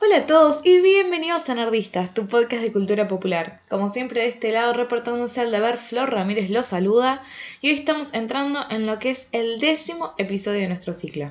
[0.00, 3.60] Hola a todos y bienvenidos a Nerdistas, tu podcast de cultura popular.
[3.68, 7.22] Como siempre de este lado reportándose al deber, Flor Ramírez los saluda
[7.60, 11.30] y hoy estamos entrando en lo que es el décimo episodio de nuestro ciclo.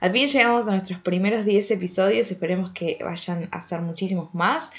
[0.00, 4.70] Al fin llegamos a nuestros primeros 10 episodios, esperemos que vayan a ser muchísimos más.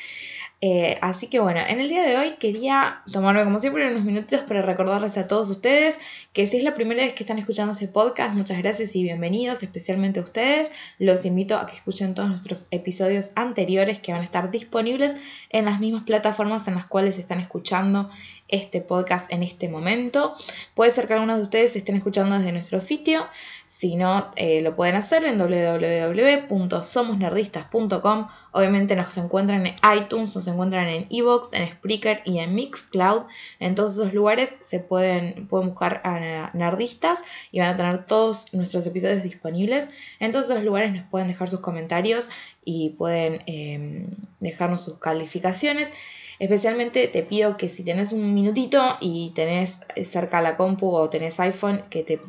[0.61, 4.41] Eh, así que bueno, en el día de hoy quería tomarme como siempre unos minutitos
[4.41, 5.95] para recordarles a todos ustedes
[6.33, 9.63] que si es la primera vez que están escuchando este podcast, muchas gracias y bienvenidos,
[9.63, 10.71] especialmente a ustedes.
[10.97, 15.15] Los invito a que escuchen todos nuestros episodios anteriores que van a estar disponibles
[15.49, 18.09] en las mismas plataformas en las cuales están escuchando
[18.49, 20.35] este podcast en este momento.
[20.73, 23.25] Puede ser que algunos de ustedes estén escuchando desde nuestro sitio.
[23.69, 28.27] Si no, eh, lo pueden hacer en www.somosnerdistas.com.
[28.51, 33.25] Obviamente nos encuentran en iTunes, nos encuentran en Evox, en Spreaker y en Mixcloud.
[33.59, 38.51] En todos esos lugares se pueden, pueden buscar a Nerdistas y van a tener todos
[38.55, 39.87] nuestros episodios disponibles.
[40.19, 42.27] En todos esos lugares nos pueden dejar sus comentarios
[42.65, 44.07] y pueden eh,
[44.39, 45.91] dejarnos sus calificaciones.
[46.39, 51.37] Especialmente te pido que si tenés un minutito y tenés cerca la compu o tenés
[51.41, 52.19] iPhone, que, te,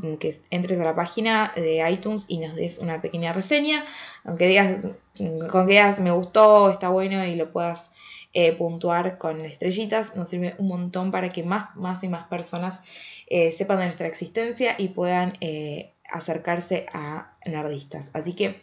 [0.50, 3.84] entres a la página de iTunes y nos des una pequeña reseña.
[4.25, 4.83] Aunque digas,
[5.17, 7.92] con que digas me gustó, está bueno y lo puedas
[8.33, 12.80] eh, puntuar con estrellitas, nos sirve un montón para que más, más y más personas
[13.27, 18.11] eh, sepan de nuestra existencia y puedan eh, acercarse a nerdistas.
[18.12, 18.61] Así que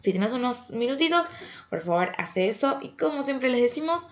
[0.00, 1.26] si tenés unos minutitos,
[1.70, 2.78] por favor, hace eso.
[2.80, 4.06] Y como siempre les decimos,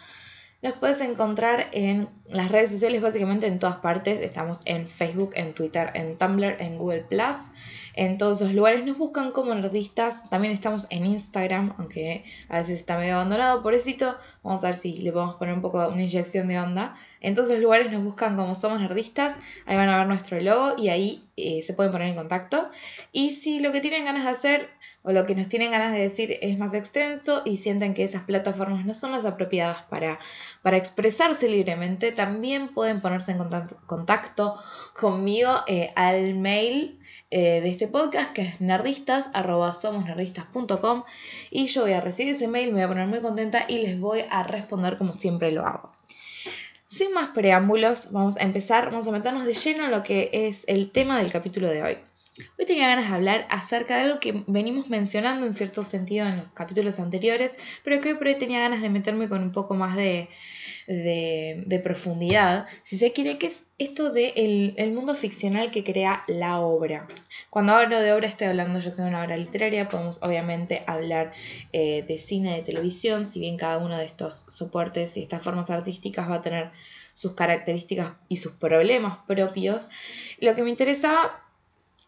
[0.62, 4.20] nos puedes encontrar en las redes sociales, básicamente en todas partes.
[4.22, 7.52] Estamos en Facebook, en Twitter, en Tumblr, en Google Plus.
[7.96, 10.28] En todos esos lugares nos buscan como nerdistas.
[10.28, 13.62] También estamos en Instagram, aunque a veces está medio abandonado.
[13.62, 16.96] Por eso vamos a ver si le podemos poner un poco una inyección de onda.
[17.20, 19.34] En todos esos lugares nos buscan como somos nerdistas.
[19.64, 22.68] Ahí van a ver nuestro logo y ahí eh, se pueden poner en contacto.
[23.12, 24.70] Y si lo que tienen ganas de hacer
[25.06, 28.24] o lo que nos tienen ganas de decir es más extenso y sienten que esas
[28.24, 30.18] plataformas no son las apropiadas para,
[30.62, 33.38] para expresarse libremente, también pueden ponerse en
[33.86, 34.58] contacto,
[34.98, 36.98] conmigo eh, al mail
[37.30, 39.30] eh, de este podcast que es nerdistas
[41.52, 44.00] y yo voy a recibir ese mail, me voy a poner muy contenta y les
[44.00, 45.92] voy a responder como siempre lo hago.
[46.82, 50.64] Sin más preámbulos, vamos a empezar, vamos a meternos de lleno en lo que es
[50.66, 51.98] el tema del capítulo de hoy.
[52.58, 56.38] Hoy tenía ganas de hablar acerca de algo que venimos mencionando en cierto sentido en
[56.38, 59.74] los capítulos anteriores, pero que hoy por hoy tenía ganas de meterme con un poco
[59.74, 60.28] más de,
[61.82, 67.06] profundidad, si se quiere, que es esto del el mundo ficcional que crea la obra.
[67.50, 71.32] Cuando hablo de obra estoy hablando ya sea de una obra literaria, podemos obviamente hablar
[71.72, 75.70] eh, de cine, de televisión, si bien cada uno de estos soportes y estas formas
[75.70, 76.70] artísticas va a tener
[77.12, 79.88] sus características y sus problemas propios.
[80.38, 81.45] Lo que me interesaba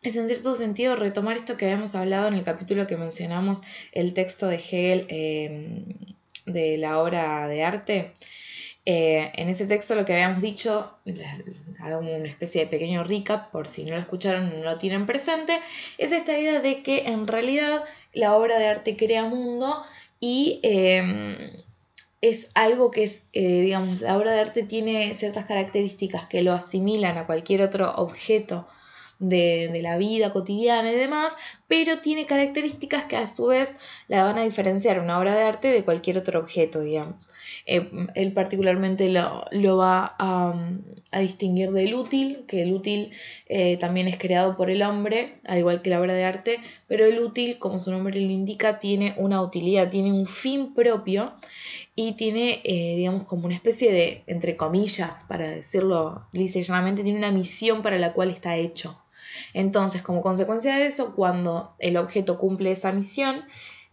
[0.02, 4.14] es en cierto sentido retomar esto que habíamos hablado en el capítulo que mencionamos, el
[4.14, 5.84] texto de Hegel em,
[6.46, 8.12] de la obra de arte.
[8.86, 10.94] Eh, en ese texto lo que habíamos dicho,
[11.80, 15.58] hago una especie de pequeño recap por si no lo escucharon no lo tienen presente,
[15.98, 17.84] es esta idea de que en realidad
[18.14, 19.82] la obra de arte crea mundo
[20.20, 21.36] y em,
[22.20, 26.52] es algo que es, eh, digamos, la obra de arte tiene ciertas características que lo
[26.52, 28.66] asimilan a cualquier otro objeto
[29.18, 31.34] de, la vida cotidiana y demás,
[31.66, 33.70] pero tiene características que a su vez
[34.06, 37.32] la van a diferenciar una obra de arte de cualquier otro objeto, digamos.
[37.66, 40.54] Eh, él particularmente lo, va a,
[41.20, 43.10] distinguir del útil, que el útil
[43.46, 47.04] eh, también es creado por el hombre, al igual que la obra de arte, pero
[47.04, 51.34] el útil, como su nombre le indica, tiene una utilidad, tiene un fin propio
[51.94, 56.60] y tiene, eh, digamos, como una especie de, entre comillas, para decirlo lisa
[56.94, 58.96] tiene una misión para la cual está hecho.
[59.52, 63.44] Entonces, como consecuencia de eso, cuando el objeto cumple esa misión,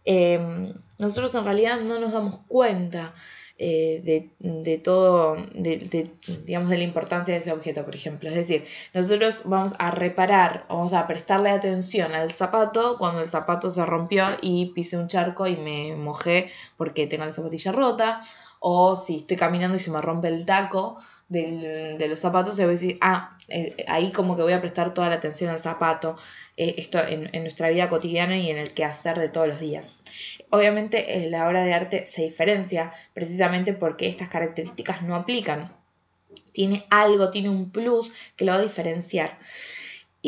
[0.04, 3.14] em, nosotros en realidad no nos damos cuenta
[3.58, 6.10] eh, de, todo, de,
[6.44, 8.28] digamos, de la importancia de ese objeto, por ejemplo.
[8.28, 13.70] Es decir, nosotros vamos a reparar, vamos a prestarle atención al zapato cuando el zapato
[13.70, 18.20] se rompió y pisé un charco y me mojé porque tengo la zapatilla rota,
[18.60, 22.68] o si estoy caminando y se me rompe el taco de los zapatos, se va
[22.68, 26.16] a decir, ah, eh, ahí como que voy a prestar toda la atención al zapato,
[26.56, 30.00] eh, esto en, nuestra vida cotidiana y en el quehacer de todos los días.
[30.50, 35.72] Obviamente eh, la obra de arte se diferencia precisamente porque estas características no aplican.
[36.52, 39.38] Tiene algo, tiene un plus que lo va a diferenciar.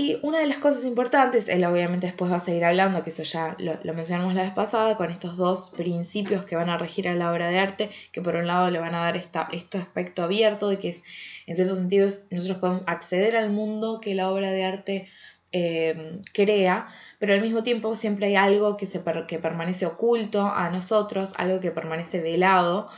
[0.01, 3.25] Y una de las cosas importantes, él obviamente después va a seguir hablando, que eso
[3.25, 7.15] ya lo, mencionamos la vez pasada, con estos dos principios que van a regir a
[7.15, 10.23] la obra de arte, que por un lado le van a dar esta, este aspecto
[10.23, 11.03] abierto de que es,
[11.49, 15.09] en ciertos sentidos nosotros podemos acceder al mundo que la obra de arte
[15.51, 16.87] eh, crea,
[17.19, 21.59] pero al mismo tiempo siempre hay algo que, se que permanece oculto a nosotros, algo
[21.59, 22.89] que permanece velado,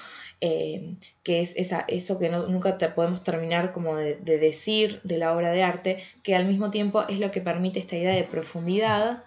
[0.40, 5.34] eh, que es esa, eso que nunca te podemos terminar como de, decir de la
[5.34, 9.22] obra de arte, que al mismo tiempo es lo que permite esta idea de profundidad,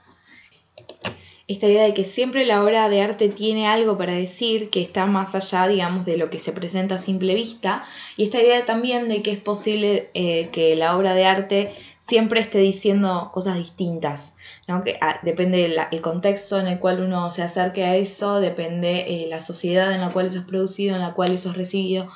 [1.48, 5.06] esta idea de que siempre la obra de arte tiene algo para decir que está
[5.06, 7.84] más allá, digamos, de lo que se presenta a simple vista,
[8.18, 12.40] y esta idea también de que es posible eh, que la obra de arte siempre
[12.40, 14.36] esté diciendo cosas distintas,
[14.68, 14.84] ¿no?
[14.84, 19.28] que ah, depende del contexto en el cual uno se acerque a eso, depende eh,
[19.28, 22.08] la sociedad en la cual eso es producido, en la cual eso es recibido.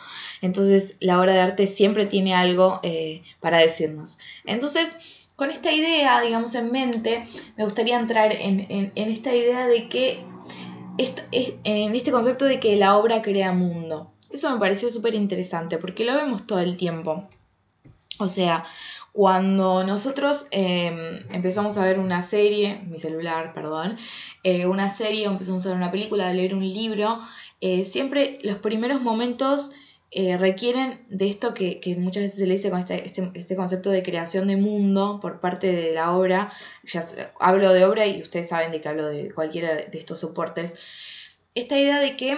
[0.42, 4.18] Entonces la obra de arte siempre tiene algo eh, para decirnos.
[4.46, 4.96] Entonces,
[5.36, 7.26] con esta idea, digamos, en mente,
[7.58, 10.26] me gustaría entrar en, esta idea de que,
[10.98, 14.12] esto, es, en este concepto de que la obra crea mundo.
[14.32, 17.28] Eso me pareció súper interesante porque lo vemos todo el tiempo.
[18.20, 18.66] O sea,
[19.18, 23.98] cuando nosotros em, empezamos a ver una serie, mi celular, perdón,
[24.44, 27.18] eh, una serie, empezamos a ver una película, a leer un libro,
[27.60, 29.72] eh, siempre los primeros momentos
[30.12, 33.90] eh, requieren de esto que, muchas veces se le dice con este, este, este, concepto
[33.90, 36.52] de creación de mundo por parte de la obra.
[36.84, 37.04] Ya
[37.40, 40.76] hablo de obra y ustedes saben de que hablo de cualquiera de estos soportes.
[41.56, 42.38] Esta idea de que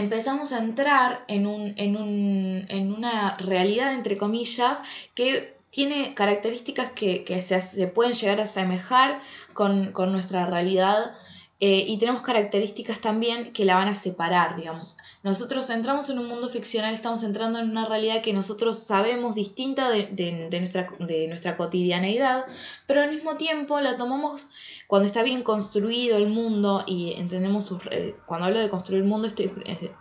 [0.00, 4.78] empezamos a entrar en, un, en, un, en una realidad, entre comillas,
[5.14, 9.20] que tiene características que, se, pueden llegar a asemejar
[9.52, 11.14] con, con nuestra realidad
[11.62, 14.96] eh, y tenemos características también que la van a separar, digamos.
[15.22, 19.90] Nosotros entramos en un mundo ficcional, estamos entrando en una realidad que nosotros sabemos distinta
[19.90, 22.46] de, nuestra, de nuestra cotidianeidad,
[22.86, 24.48] pero al mismo tiempo la tomamos
[24.90, 27.80] cuando está bien construido el mundo y entendemos sus...
[28.26, 29.92] cuando hablo de construir el mundo estoy eh,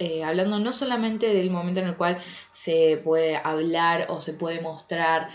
[0.00, 2.18] eh, hablando no solamente del momento en el cual
[2.50, 5.30] se puede hablar o se puede mostrar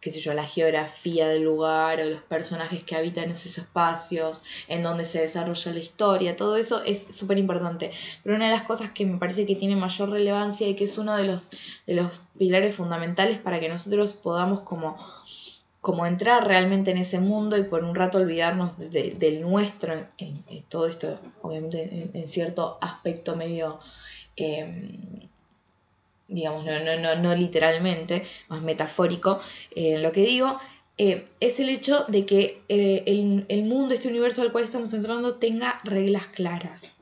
[0.00, 4.82] qué sé yo, la geografía del lugar o los personajes que habitan esos espacios, en
[4.82, 7.90] donde se desarrolla la historia, todo eso es súper importante.
[8.22, 10.96] Pero una de las cosas que me parece que tiene mayor relevancia y que es
[10.98, 11.50] uno de los,
[11.86, 14.96] de los pilares fundamentales para que nosotros podamos como,
[15.86, 20.34] como entrar realmente en ese mundo y por un rato olvidarnos del nuestro, en,
[20.68, 23.78] todo esto, obviamente en, cierto aspecto medio...
[24.34, 24.98] Em,
[26.26, 29.38] digamos, no, no, no, literalmente, más metafórico,
[29.76, 30.58] eh, lo que digo,
[30.98, 34.92] eh, es el hecho de que eh, el, el, mundo, este universo al cual estamos
[34.92, 36.96] entrando, tenga reglas claras.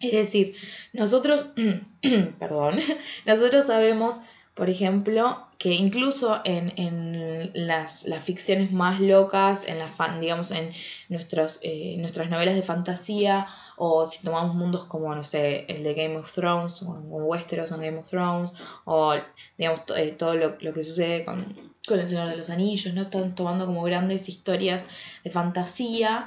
[0.00, 0.56] Es decir,
[0.92, 1.50] nosotros,
[2.40, 2.80] perdón,
[3.26, 4.22] nosotros sabemos,
[4.58, 10.72] por ejemplo, que incluso en, en las, las, ficciones más locas, en las digamos, en
[11.08, 11.60] nuestros,
[11.98, 13.46] nuestras novelas de fantasía,
[13.76, 17.82] o si tomamos mundos como, no sé, el de Game of Thrones, o, Westeros en
[17.82, 18.52] Game of Thrones,
[18.84, 19.14] o
[19.56, 23.02] digamos eh, todo lo, lo, que sucede con, con El Señor de los Anillos, ¿no?
[23.02, 24.82] Están tomando como grandes historias
[25.22, 26.26] de fantasía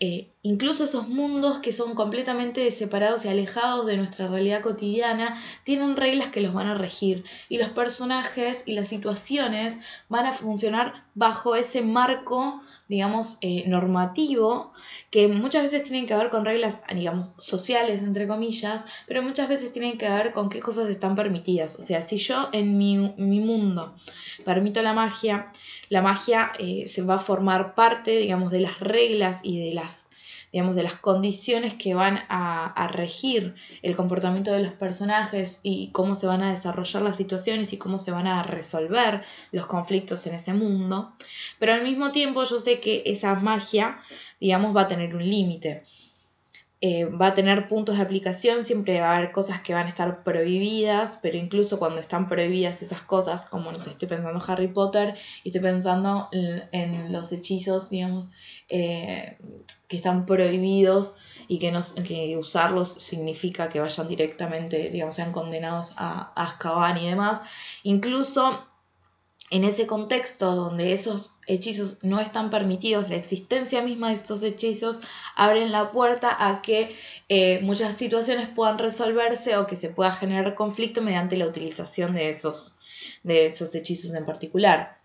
[0.00, 5.96] eh, incluso esos mundos que son completamente separados y alejados de nuestra realidad cotidiana tienen
[5.96, 9.76] reglas que los van a regir y los personajes y las situaciones
[10.08, 14.72] van a funcionar bajo ese marco, digamos, eh, normativo
[15.10, 19.72] que muchas veces tienen que ver con reglas, digamos, sociales, entre comillas, pero muchas veces
[19.72, 21.76] tienen que ver con qué cosas están permitidas.
[21.76, 22.98] O sea, si yo en mi,
[23.40, 23.94] mundo
[24.44, 25.50] permito la magia,
[25.88, 29.87] la magia eh, se va a formar parte, digamos, de las reglas y de las
[30.52, 36.14] digamos, de las condiciones que van a, regir el comportamiento de los personajes y cómo
[36.14, 40.34] se van a desarrollar las situaciones y cómo se van a resolver los conflictos en
[40.34, 41.12] ese mundo.
[41.58, 44.00] Pero al mismo tiempo yo sé que esa magia,
[44.40, 45.84] digamos, va a tener un límite.
[46.80, 49.88] Eh, va a tener puntos de aplicación, siempre va a haber cosas que van a
[49.88, 54.50] estar prohibidas, pero incluso cuando están prohibidas esas cosas, como no sé, estoy pensando en
[54.50, 58.30] Harry Potter y estoy pensando en, los hechizos, digamos,
[58.68, 59.38] eh,
[59.88, 61.14] que están prohibidos
[61.48, 66.98] y que, no, que usarlos significa que vayan directamente, digamos, sean condenados a, a Azkaban
[66.98, 67.42] y demás.
[67.82, 68.67] Incluso
[69.50, 75.00] en ese contexto donde esos hechizos no están permitidos, la existencia misma de estos hechizos
[75.34, 76.94] abren la puerta a que
[77.28, 82.28] eh, muchas situaciones puedan resolverse o que se pueda generar conflicto mediante la utilización de
[82.28, 82.76] esos,
[83.22, 84.98] de esos hechizos en particular.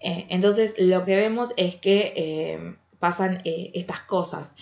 [0.00, 4.56] Eh, entonces lo que vemos es que eh, pasan estas cosas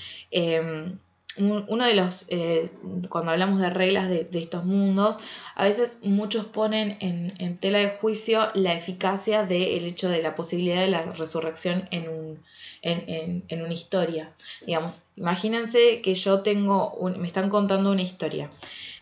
[1.37, 2.71] uno de los, eh,
[3.09, 5.19] cuando hablamos de reglas de, estos mundos,
[5.55, 10.81] a veces muchos ponen en, tela de juicio la eficacia del hecho de la posibilidad
[10.81, 12.43] de la resurrección en, un,
[12.83, 14.31] en, una historia.
[14.65, 18.49] Digamos, imagínense que yo tengo, me están contando una historia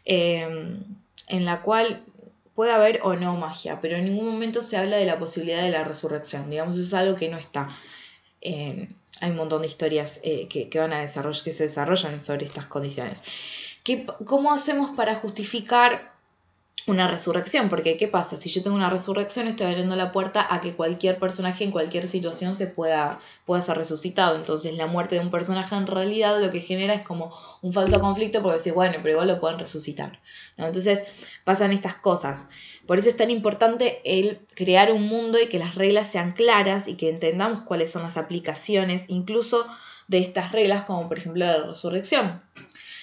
[0.04, 0.78] eh,
[1.28, 2.02] en la cual
[2.54, 5.70] puede haber o no magia, pero en ningún momento se habla de la posibilidad de
[5.70, 6.48] la resurrección.
[6.48, 7.68] Digamos, eso es algo que no está.
[9.22, 12.66] Hay un montón de historias eh, que, van a desarrollar, que se desarrollan sobre estas
[12.66, 13.22] condiciones.
[13.84, 16.12] ¿Qué, ¿Cómo hacemos para justificar
[16.88, 18.36] una resurrección, porque ¿qué pasa?
[18.36, 22.08] Si yo tengo una resurrección, estoy abriendo la puerta a que cualquier personaje en cualquier
[22.08, 24.34] situación se pueda, pueda ser resucitado.
[24.34, 28.00] Entonces la muerte de un personaje en realidad lo que genera es como un falso
[28.00, 30.18] conflicto porque decir, bueno, pero igual lo pueden resucitar.
[30.56, 31.04] Entonces
[31.44, 32.48] pasan estas cosas.
[32.86, 36.88] Por eso es tan importante el crear un mundo y que las reglas sean claras
[36.88, 39.66] y que entendamos cuáles son las aplicaciones incluso
[40.08, 42.42] de estas reglas, como por ejemplo la resurrección.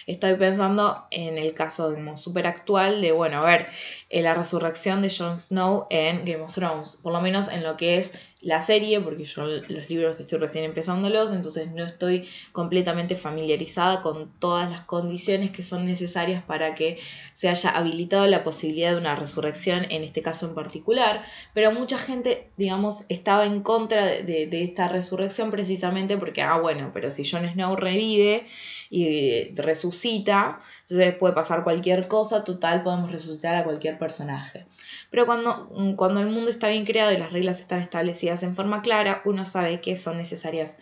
[0.06, 3.68] Estoy pensando en el caso súper actual de, bueno, a ver,
[4.10, 7.78] eh, la resurrección de Jon Snow en Game of Thrones, por lo menos en lo
[7.78, 13.18] que es la serie, porque yo los libros estoy recién empezándolos, entonces no estoy completamente
[13.18, 16.98] familiarizada con todas las condiciones que son necesarias para que
[17.34, 21.22] se haya habilitado la posibilidad de una resurrección, en este caso en particular,
[21.54, 26.92] pero mucha gente, digamos, estaba en contra de, de esta resurrección precisamente porque, ah, bueno,
[26.94, 28.48] pero si Jon Snow revive
[28.90, 34.66] y resucita, entonces puede pasar cualquier cosa, total, podemos resucitar a cualquier personaje.
[35.12, 38.82] Pero cuando, cuando el mundo está bien creado y las reglas están establecidas, en forma
[38.82, 40.78] clara, uno sabe que son necesarias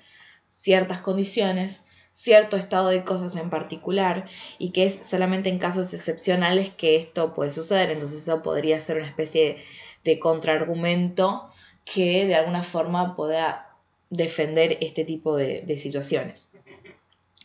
[0.49, 4.27] ciertas condiciones, cierto estado de cosas en particular
[4.57, 7.91] y que es solamente en casos excepcionales que esto puede suceder.
[7.91, 9.57] Entonces eso podría ser una especie
[10.03, 11.47] de, contraargumento
[11.83, 13.75] que de alguna forma pueda
[14.09, 16.46] defender este tipo de, situaciones.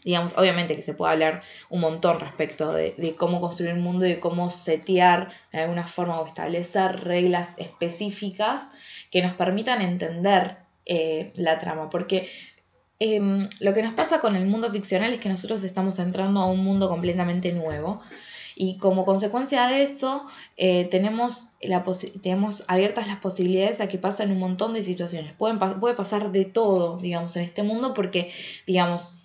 [0.04, 4.06] Digamos, obviamente que se puede hablar un montón respecto de, de, cómo construir un mundo
[4.06, 8.68] y cómo setear de alguna forma o establecer reglas específicas
[9.12, 12.28] que nos permitan entender eh, la trama, porque
[12.98, 16.46] em, lo que nos pasa con el mundo ficcional es que nosotros estamos entrando a
[16.46, 18.00] un mundo completamente nuevo.
[18.54, 21.84] Y como consecuencia de eso, eh, tenemos, la
[22.22, 25.32] tenemos abiertas las posibilidades a que pasen un montón de situaciones.
[25.34, 28.30] Pueden puede pasar de todo, digamos, en este mundo, porque,
[28.66, 29.21] digamos,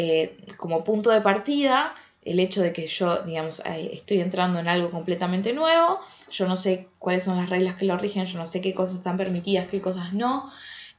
[0.00, 1.92] eh, como punto de partida,
[2.24, 5.98] el hecho de que yo, digamos, estoy entrando en algo completamente nuevo,
[6.30, 8.98] yo no sé cuáles son las reglas que lo rigen, yo no sé qué cosas
[8.98, 10.48] están permitidas, qué cosas no.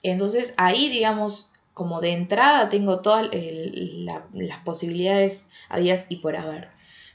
[0.03, 3.29] Entonces ahí, digamos, como de entrada tengo todas
[4.33, 6.67] las posibilidades habidas y por haber.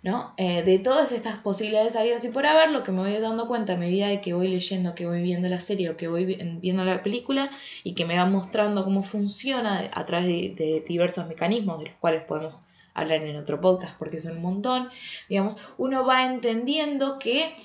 [0.05, 0.35] ¿No?
[0.37, 3.73] Eh, de todas estas posibilidades habidas y por haber, lo que me voy dando cuenta
[3.73, 6.27] a medida de que voy leyendo, que voy viendo la serie o que voy
[6.61, 7.51] viendo la película
[7.85, 12.23] y que me va mostrando cómo funciona a través de, diversos mecanismos de los cuales
[12.25, 14.89] podemos hablar en otro podcast porque son un montón,
[15.31, 17.57] digamos, uno va entendiendo que,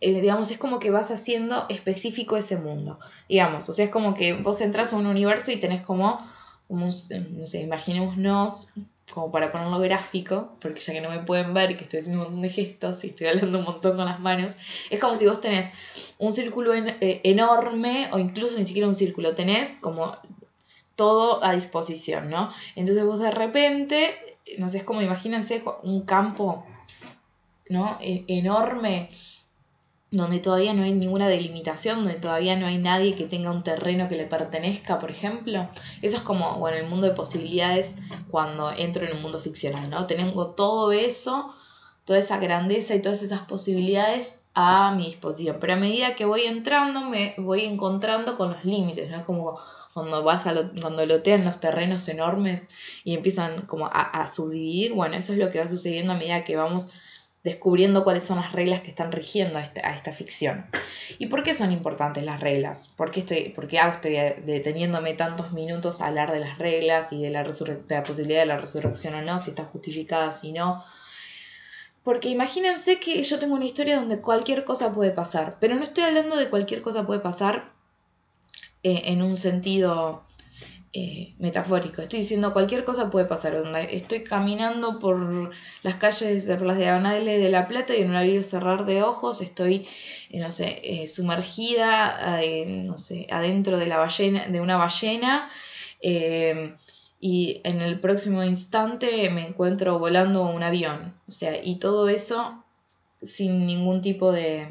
[0.00, 4.14] eh, digamos, es como que vas haciendo específico ese mundo, digamos, o sea, es como
[4.14, 6.18] que vos entras a un universo y tenés como,
[6.68, 8.72] no sé, imaginémonos,
[9.10, 12.24] como para ponerlo gráfico, porque ya que no me pueden ver que estoy haciendo un
[12.26, 14.54] montón de gestos y estoy hablando un montón con las manos,
[14.90, 15.68] es como si vos tenés
[16.18, 20.16] un círculo eh, enorme o incluso ni siquiera un círculo, tenés como
[20.96, 22.50] todo a disposición, ¿no?
[22.74, 24.14] Entonces vos de repente
[24.58, 26.64] no sé, es como imagínense un campo,
[27.68, 27.98] ¿no?
[28.00, 29.08] E, enorme,
[30.10, 34.08] donde todavía no hay ninguna delimitación, donde todavía no hay nadie que tenga un terreno
[34.08, 35.68] que le pertenezca, por ejemplo.
[36.00, 37.96] Eso es como, bueno, el mundo de posibilidades
[38.30, 40.06] cuando entro en un mundo ficcional, ¿no?
[40.06, 41.54] Tengo todo eso,
[42.04, 45.58] toda esa grandeza y todas esas posibilidades a mi disposición.
[45.60, 49.18] Pero a medida que voy entrando, me voy encontrando con los límites, ¿no?
[49.18, 49.58] Es como
[49.92, 52.62] cuando vas a cuando lotean los terrenos enormes
[53.02, 56.54] y empiezan como a, subdividir, bueno, eso es lo que va sucediendo a medida que
[56.54, 56.88] vamos
[57.46, 60.66] descubriendo cuáles son las reglas que están rigiendo a, este, esta ficción.
[61.20, 62.92] ¿Y por qué son importantes las reglas?
[62.96, 67.12] ¿Por qué, estoy, por qué hago, estoy deteniéndome tantos minutos a hablar de las reglas
[67.12, 70.52] y de la, de la posibilidad de la resurrección o no, si está justificada, si
[70.52, 70.82] no?
[72.02, 76.02] Porque imagínense que yo tengo una historia donde cualquier cosa puede pasar, pero no estoy
[76.02, 77.70] hablando de cualquier cosa puede pasar
[78.82, 80.25] eh, en un sentido
[80.98, 82.00] eh, metafórico.
[82.00, 83.54] Estoy diciendo cualquier cosa puede pasar.
[83.90, 85.50] Estoy caminando por
[85.82, 89.02] las calles, por las diagonales de La Plata y en un abrir y cerrar de
[89.02, 89.86] ojos estoy,
[90.30, 92.40] eh, no sé, sumergida,
[92.86, 95.50] no sé, adentro de, la ballena, de una ballena.
[97.20, 101.12] y en el próximo instante me encuentro volando un avión.
[101.28, 102.64] O sea, y todo eso
[103.22, 104.68] sin ningún tipo de,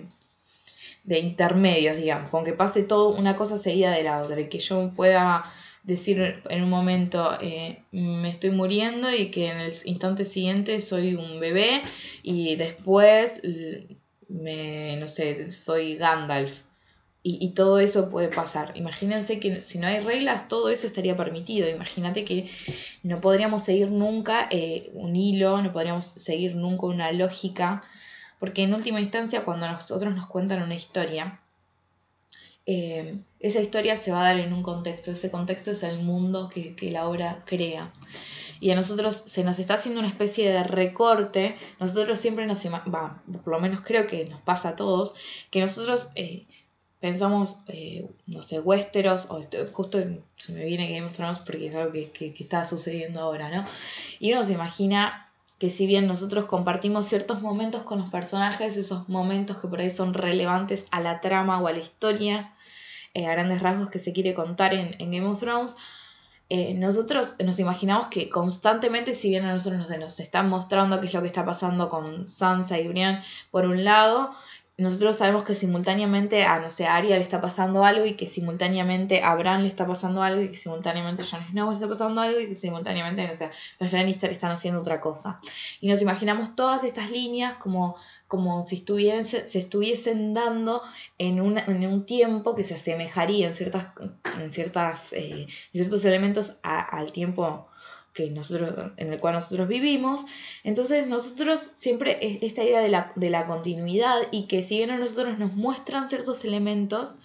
[1.03, 4.57] de intermedios, digamos, con que pase todo una cosa seguida de la otra, y que
[4.57, 5.45] yo pueda
[5.85, 11.15] decir en un momento eh, me estoy muriendo y que en el instante siguiente soy
[11.15, 11.83] un bebé
[12.23, 13.41] y después
[14.29, 16.63] me, no sé, soy Gandalf.
[17.27, 18.73] Y, todo eso puede pasar.
[18.75, 21.67] Imagínense que si no hay reglas, todo eso estaría permitido.
[21.67, 22.51] Imagínate que
[23.01, 27.81] no podríamos seguir nunca eh, un hilo, no podríamos seguir nunca una lógica
[28.39, 31.39] porque en última instancia cuando nosotros nos cuentan una historia,
[32.65, 36.49] eh, esa historia se va a dar en un contexto, ese contexto es el mundo
[36.49, 37.93] que, la obra crea.
[38.59, 43.21] Y a nosotros se nos está haciendo una especie de recorte, nosotros siempre nos, va,
[43.43, 45.13] por lo menos creo que nos pasa a todos,
[45.51, 46.45] que nosotros eh,
[46.99, 49.41] pensamos, eh, no sé, Westeros, o
[49.71, 49.99] justo
[50.37, 53.49] se me viene Game of Thrones porque es algo que, que, que está sucediendo ahora,
[53.49, 53.65] ¿no?
[54.19, 55.25] Y uno se imagina
[55.59, 59.89] que si bien nosotros compartimos ciertos momentos con los personajes, esos momentos que por ahí
[59.89, 62.51] son relevantes a la trama o a la historia,
[63.15, 65.75] eh, a grandes rasgos que se quiere contar en, Game of Thrones,
[66.49, 71.07] eh, nosotros nos imaginamos que constantemente, si bien a nosotros no nos están mostrando qué
[71.07, 74.31] es lo que está pasando con Sansa y Brian por un lado,
[74.77, 78.27] nosotros sabemos que simultáneamente a, no sé, a Arya le está pasando algo y que
[78.27, 81.87] simultáneamente a Bran le está pasando algo y que simultáneamente a Jon Snow le está
[81.87, 85.39] pasando algo y que simultáneamente, no sé, los Lannister están haciendo otra cosa.
[85.79, 87.95] Y nos imaginamos todas estas líneas como,
[88.35, 90.81] como si estuviesen, se estuviesen dando
[91.17, 93.93] en, en un tiempo que se asemejaría en, ciertas,
[94.39, 97.69] en, ciertas, eh, ciertos elementos al tiempo
[98.13, 100.25] que nosotros, en el cual nosotros vivimos.
[100.65, 104.97] Entonces nosotros siempre esta idea de la, de la continuidad y que si bien a
[104.97, 107.17] nosotros nos muestran ciertos elementos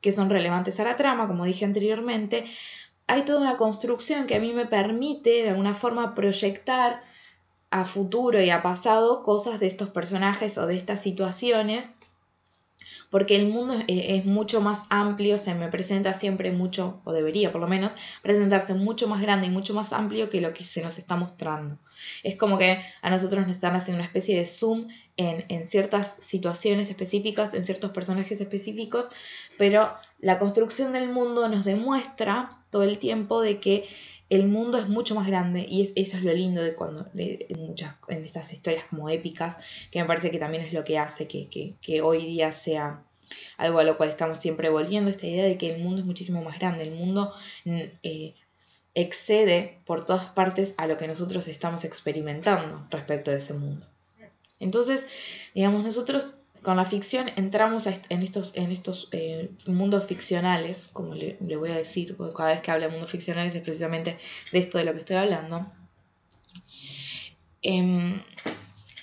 [0.00, 2.46] que son relevantes a la trama, como dije anteriormente,
[3.06, 7.02] hay toda una construcción que a mí me permite de alguna forma proyectar
[7.70, 11.96] a futuro y a pasado cosas de estos personajes o de estas situaciones
[13.10, 17.60] porque el mundo es, mucho más amplio, se me presenta siempre mucho, o debería por
[17.60, 20.98] lo menos, presentarse mucho más grande y mucho más amplio que lo que se nos
[20.98, 21.78] está mostrando.
[22.22, 26.16] Es como que a nosotros nos están haciendo una especie de zoom en, en ciertas
[26.18, 29.10] situaciones específicas, en ciertos personajes específicos,
[29.56, 33.88] pero la construcción del mundo nos demuestra todo el tiempo de que
[34.30, 37.06] el mundo es mucho más grande y es, eso es lo lindo de cuando
[37.56, 39.58] muchas, en estas historias como épicas,
[39.90, 43.02] que me parece que también es lo que hace que, que, hoy día sea
[43.56, 46.42] algo a lo cual estamos siempre volviendo, esta idea de que el mundo es muchísimo
[46.42, 47.32] más grande, el mundo
[47.64, 48.34] mm, eh,
[48.94, 53.86] excede por todas partes a lo que nosotros estamos experimentando respecto de ese mundo.
[54.60, 55.06] Entonces,
[55.54, 61.36] digamos, nosotros con la ficción entramos en estos, en estos eh, mundos ficcionales, como le,
[61.56, 64.18] voy a decir, porque cada vez que hablo de mundos ficcionales es precisamente
[64.52, 65.66] de esto de lo que estoy hablando.
[67.62, 68.20] Em,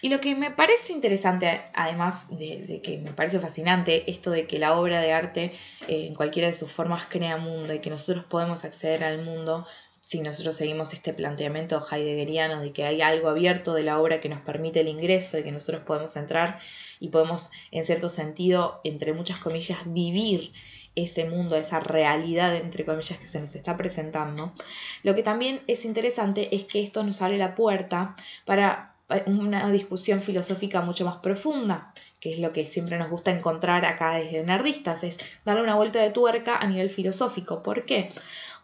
[0.01, 4.59] y lo que me parece interesante, además de, que me parece fascinante, esto de que
[4.59, 5.51] la obra de arte
[5.87, 9.65] eh, en cualquiera de sus formas crea mundo y que nosotros podemos acceder al mundo
[10.05, 14.29] si nosotros seguimos este planteamiento heideggeriano de que hay algo abierto de la obra que
[14.29, 16.59] nos permite el ingreso y que nosotros podemos entrar
[16.99, 20.53] y podemos, en cierto sentido, entre muchas comillas, vivir
[20.93, 24.53] ese mundo, esa realidad, entre comillas, que se nos está presentando.
[25.01, 28.15] Lo que también es interesante es que esto nos abre la puerta
[28.45, 28.93] para
[29.25, 34.15] una discusión filosófica mucho más profunda, que es lo que siempre nos gusta encontrar acá
[34.15, 37.63] desde Nerdistas, es darle una vuelta de tuerca a nivel filosófico.
[37.63, 38.11] ¿Por qué?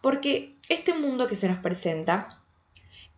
[0.02, 2.40] Porque este mundo que se nos presenta,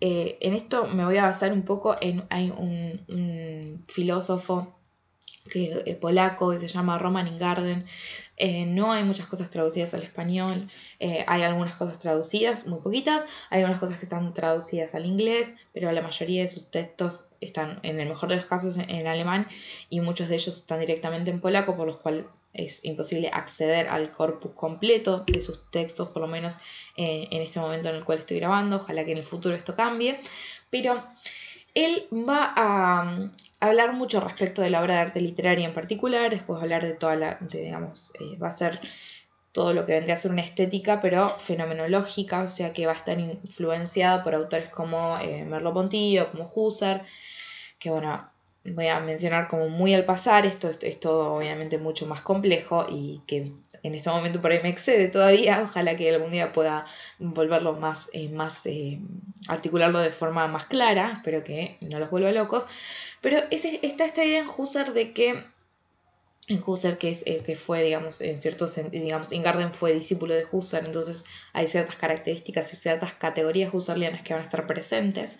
[0.01, 4.79] eh, en esto me voy a basar un poco en hay un, filósofo
[5.51, 7.85] que, eh, polaco que se llama Roman Ingarden.
[8.37, 10.69] Eh, no hay muchas cosas traducidas al español,
[11.01, 15.91] hay algunas cosas traducidas, muy poquitas, hay algunas cosas que están traducidas al inglés, pero
[15.93, 19.47] la mayoría de sus textos están, en el mejor de los casos, en alemán
[19.89, 24.13] y muchos de ellos están directamente en polaco, por los cuales es imposible acceder al
[24.13, 26.57] corpus completo de sus textos, por lo menos
[26.97, 29.75] eh, en este momento en el cual estoy grabando, ojalá que en el futuro esto
[29.75, 30.21] cambie,
[30.71, 31.05] pero
[31.75, 36.31] él va a mm, hablar mucho respecto de la obra de arte literaria en particular,
[36.31, 38.81] después va a hablar de toda la, digamos, eh, va a ser
[39.51, 42.97] todo lo que vendría a ser una estética, pero fenomenológica, o sea que va a
[42.97, 47.03] estar influenciada por autores como eh, Merleau-Ponty como Husserl,
[47.79, 48.29] que bueno,
[48.65, 53.21] voy a mencionar como muy al pasar, esto es, todo obviamente mucho más complejo y
[53.27, 56.85] que en este momento por ahí me excede todavía, ojalá que algún día pueda
[57.19, 59.01] volverlo más, eh, más eh,
[59.49, 62.67] articularlo de forma más clara, espero que no los vuelva locos,
[63.21, 65.45] pero es, está esta idea en Husserl de que
[66.67, 70.87] Husserl, que, es, eh, que fue, digamos, en cierto digamos, Ingarden fue discípulo de Husserl,
[70.87, 75.39] entonces hay ciertas características y ciertas categorías husserlianas que van a estar presentes.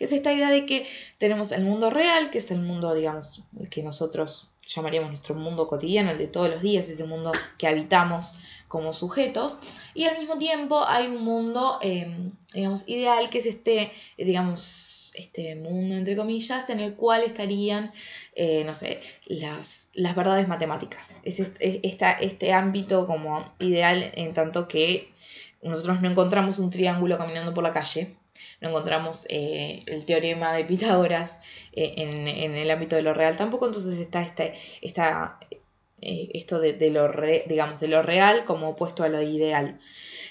[0.00, 0.86] Es esta idea de que
[1.18, 6.10] tenemos el mundo real, que es el mundo, digamos, que nosotros llamaríamos nuestro mundo cotidiano,
[6.10, 8.36] el de todos los días, ese mundo que habitamos
[8.68, 9.60] como sujetos,
[9.94, 15.54] y al mismo tiempo hay un mundo, eh, digamos, ideal, que es este, digamos, este
[15.54, 17.92] mundo, entre comillas, en el cual estarían,
[18.34, 21.20] eh, no sé, las, las verdades matemáticas.
[21.24, 25.12] Es este, este ámbito como ideal en tanto que
[25.62, 28.16] nosotros no encontramos un triángulo caminando por la calle,
[28.60, 33.66] no encontramos eh, el teorema de Pitágoras eh, en, el ámbito de lo real tampoco,
[33.66, 35.38] entonces está
[36.00, 37.10] este, esto de, lo
[37.46, 39.78] digamos, de lo real como opuesto a lo ideal.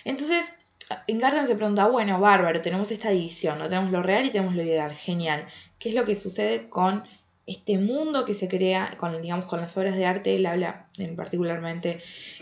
[0.03, 0.57] Entonces,
[1.07, 3.69] en Garden se pregunta, bueno, bárbaro, tenemos esta división, ¿no?
[3.69, 5.47] tenemos lo real y tenemos lo ideal, genial.
[5.79, 7.03] ¿Qué es lo que sucede con
[7.47, 11.15] este mundo que se crea con, digamos, con las obras de arte, él habla en
[11.15, 11.99] particularmente,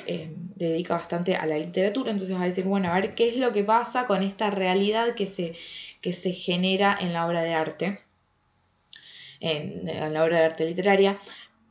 [0.08, 3.38] eh, dedica bastante a la literatura, entonces va a decir, bueno, a ver qué es
[3.38, 5.56] lo que pasa con esta realidad que se,
[6.02, 8.00] que se genera en la obra de arte,
[9.42, 11.18] en la obra de arte literaria,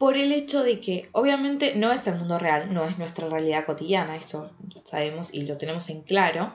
[0.03, 3.65] por el hecho de que obviamente no es el mundo real, no es nuestra realidad
[3.65, 4.51] cotidiana, esto
[4.83, 6.53] sabemos y lo tenemos en claro,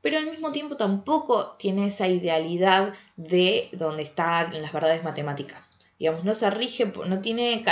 [0.00, 6.24] pero al mismo tiempo tampoco tiene esa idealidad de donde están las verdades matemáticas digamos,
[6.24, 7.62] no se rige, no tiene,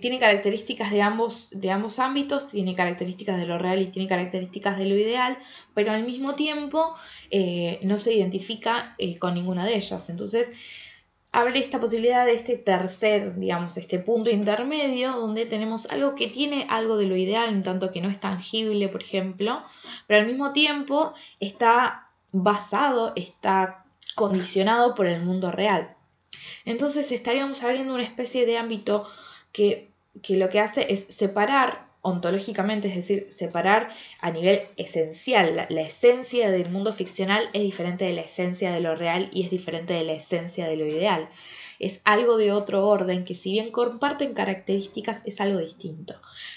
[0.00, 4.76] tiene características de ambos, de ambos ámbitos, tiene características de lo real y tiene características
[4.76, 5.38] de lo ideal,
[5.72, 6.94] pero al mismo tiempo
[7.30, 10.10] eh, no se identifica eh, con ninguna de ellas.
[10.10, 10.52] Entonces,
[11.34, 16.64] abre esta posibilidad de este tercer, digamos, este punto intermedio, donde tenemos algo que tiene
[16.70, 19.64] algo de lo ideal, en tanto que no es tangible, por ejemplo,
[20.06, 25.96] pero al mismo tiempo está basado, está condicionado por el mundo real.
[26.64, 29.04] Entonces estaríamos abriendo una especie de ámbito
[29.50, 29.90] que,
[30.28, 33.88] lo que hace es separar ontológicamente, es decir, separar
[34.20, 35.66] a nivel esencial.
[35.70, 39.50] La, esencia del mundo ficcional es diferente de la esencia de lo real y es
[39.50, 41.28] diferente de la esencia de lo ideal.
[41.78, 46.14] Es algo de otro orden que si bien comparten características es algo distinto.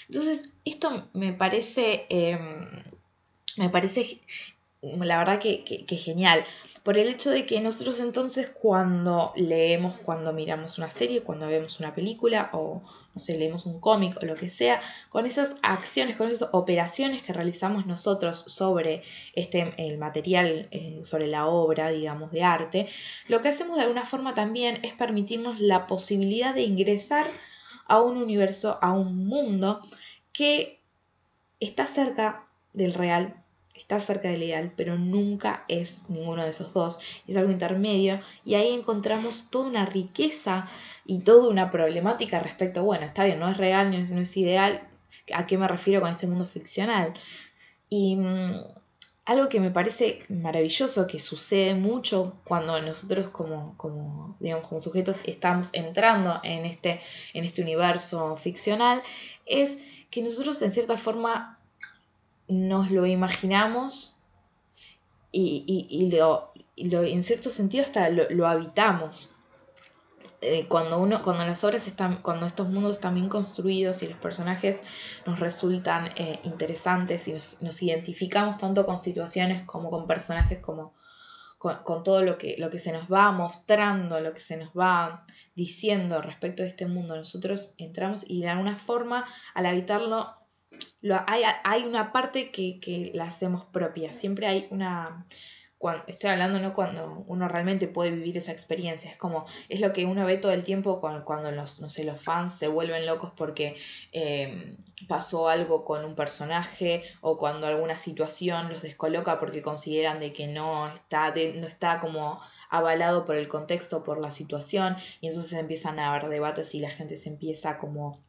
[0.08, 2.84] Entonces, esto me parece, em,
[3.56, 4.20] me parece
[4.82, 6.44] la verdad que, genial.
[6.82, 11.80] Por el hecho de que nosotros entonces cuando leemos, cuando miramos una serie, cuando vemos
[11.80, 12.80] una película o
[13.14, 17.22] no sé, leemos un cómic o lo que sea, con esas acciones, con esas operaciones
[17.22, 19.02] que realizamos nosotros sobre
[19.34, 22.88] este, el material, eh, sobre la obra, digamos, de arte,
[23.26, 27.26] lo que hacemos de alguna forma también es permitirnos la posibilidad de ingresar
[27.86, 29.80] a un universo, a un mundo
[30.32, 30.80] que
[31.58, 33.34] está cerca del real,
[33.78, 38.54] está cerca del ideal, pero nunca es ninguno de esos dos, es algo intermedio y
[38.54, 40.66] ahí encontramos toda una riqueza
[41.06, 44.82] y toda una problemática respecto, bueno, está bien, no es real, no es, ideal,
[45.32, 47.14] ¿a qué me refiero con este mundo ficcional?
[47.88, 48.60] Y mm,
[49.24, 55.20] algo que me parece maravilloso, que sucede mucho cuando nosotros como, como, digamos, como sujetos
[55.24, 57.00] estamos entrando en este,
[57.34, 59.02] en este universo ficcional,
[59.46, 59.78] es
[60.10, 61.57] que nosotros en cierta forma
[62.48, 64.16] nos lo imaginamos
[65.30, 69.34] y, lo, en cierto sentido hasta lo, habitamos.
[70.40, 74.18] Eh, cuando, uno, cuando las obras están, cuando estos mundos están bien construidos y los
[74.18, 74.82] personajes
[75.26, 80.94] nos resultan eh, interesantes y nos, identificamos tanto con situaciones como con personajes como
[81.58, 85.26] con, todo lo que, lo que se nos va mostrando, lo que se nos va
[85.56, 90.30] diciendo respecto de este mundo, nosotros entramos y de alguna forma al habitarlo
[91.26, 95.26] hay, una parte que, la hacemos propia, siempre hay una...
[95.78, 99.92] Cuando, estoy hablando no cuando uno realmente puede vivir esa experiencia, es como, es lo
[99.92, 103.30] que uno ve todo el tiempo cuando, los, no sé, los fans se vuelven locos
[103.36, 103.76] porque
[104.10, 110.32] em, pasó algo con un personaje o cuando alguna situación los descoloca porque consideran de
[110.32, 115.52] que no está, no está como avalado por el contexto, por la situación, y entonces
[115.52, 118.20] empiezan a haber debates y la gente se empieza como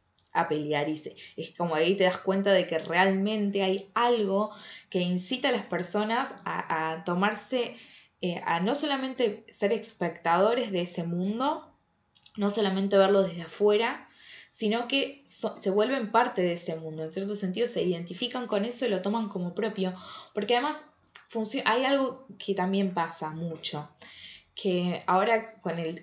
[0.42, 1.02] a pelear y
[1.38, 4.52] es como ahí te das cuenta de que realmente hay algo
[4.90, 7.76] que incita a las personas a, tomarse,
[8.22, 11.72] eh, a no solamente ser espectadores de ese mundo,
[12.36, 14.08] no solamente verlo desde afuera,
[14.52, 18.86] sino que se vuelven parte de ese mundo, en cierto sentido se identifican con eso
[18.86, 19.94] y lo toman como propio,
[20.34, 20.84] porque además
[21.66, 23.88] hay algo que también pasa mucho
[24.62, 26.02] que ahora con el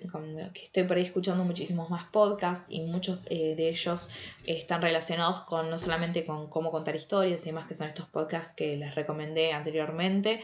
[0.51, 4.09] que estoy por ahí escuchando muchísimos más podcasts y muchos eh, de ellos
[4.47, 8.53] están relacionados con no solamente con cómo contar historias y demás que son estos podcasts
[8.53, 10.41] que les recomendé anteriormente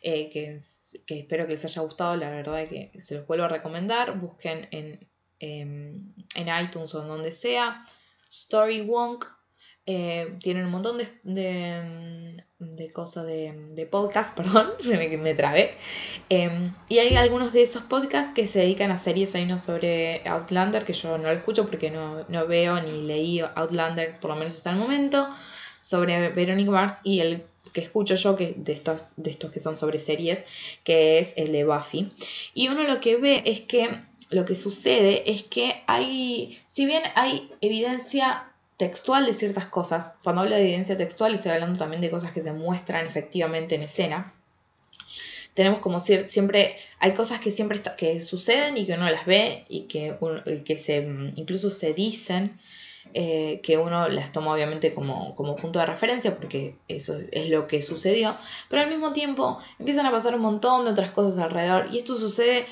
[0.00, 0.56] eh, que,
[1.06, 4.16] que, espero que les haya gustado la verdad que se los vuelvo a recomendar.
[4.16, 5.08] Busquen en,
[5.40, 7.84] em, en iTunes o en donde sea.
[8.28, 9.24] Story Wonk
[9.86, 11.06] eh, tienen un montón de,
[12.58, 15.70] de, cosas de, podcast, perdón, me, me trabé.
[16.28, 20.26] Em, y hay algunos de esos podcasts que se dedican a series, hay uno sobre
[20.26, 24.56] Outlander, que yo no lo escucho porque no, veo ni leí Outlander, por lo menos
[24.56, 25.28] hasta el momento,
[25.78, 29.76] sobre Veronica Mars y el que escucho yo que de estos, de estos que son
[29.76, 30.44] sobre series,
[30.82, 32.10] que es el de Buffy.
[32.54, 37.02] Y uno lo que ve es que lo que sucede es que hay, si bien
[37.14, 40.18] hay evidencia textual de ciertas cosas.
[40.22, 43.82] Cuando hablo de evidencia textual estoy hablando también de cosas que se muestran efectivamente en
[43.82, 44.34] escena.
[45.54, 49.82] tenemos como siempre, hay cosas que siempre que suceden y que uno las ve y
[49.82, 50.16] que,
[50.64, 50.96] que se,
[51.36, 52.58] incluso se dicen.
[53.14, 57.68] Eh, que uno las toma obviamente como, como, punto de referencia porque eso es lo
[57.68, 58.36] que sucedió,
[58.68, 62.16] pero al mismo tiempo empiezan a pasar un montón de otras cosas alrededor y esto
[62.16, 62.66] sucede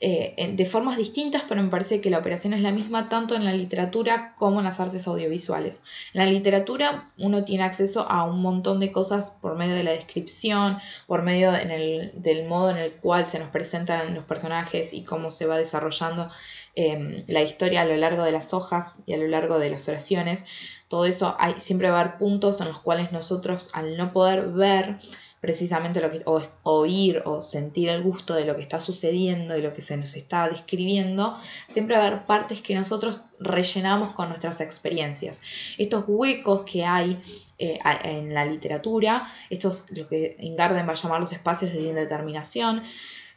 [0.00, 3.44] eh, de formas distintas, pero me parece que la operación es la misma tanto en
[3.44, 5.82] la literatura como en las artes audiovisuales.
[6.14, 9.90] En la literatura uno tiene acceso a un montón de cosas por medio de la
[9.90, 15.32] descripción, por medio del modo en el cual se nos presentan los personajes y cómo
[15.32, 16.30] se va desarrollando
[16.76, 19.88] em, la historia a lo largo de las hojas y a lo largo de las
[19.88, 20.44] oraciones.
[20.86, 24.48] Todo eso hay, siempre va a haber puntos en los cuales nosotros al no poder
[24.52, 25.00] ver
[25.40, 29.62] precisamente lo que, o oír o sentir el gusto de lo que está sucediendo, de
[29.62, 31.36] lo que se nos está describiendo,
[31.72, 35.40] siempre va a haber partes que nosotros rellenamos con nuestras experiencias.
[35.78, 37.20] Estos huecos que hay
[37.58, 42.82] eh, en la literatura, estos, lo que Ingarden va a llamar los espacios de indeterminación,